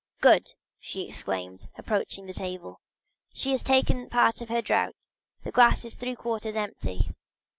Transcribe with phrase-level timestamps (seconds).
[0.19, 2.81] "Good," she exclaimed, approaching the table,
[3.35, 5.11] "she has taken part of her draught;
[5.43, 7.03] the glass is three quarters empty."